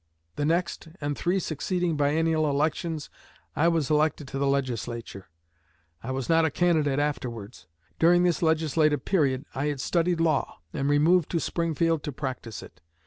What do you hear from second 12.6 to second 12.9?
it.